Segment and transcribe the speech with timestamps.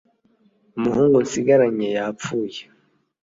[0.77, 2.61] umuhungu nsigaranye yapfuye